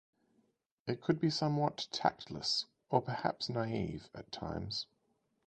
It 0.87 0.99
could 0.99 1.19
be 1.19 1.29
somewhat 1.29 1.87
tactless, 1.91 2.65
or 2.89 3.03
perhaps 3.03 3.49
naive, 3.49 4.09
at 4.15 4.31
times. 4.31 4.87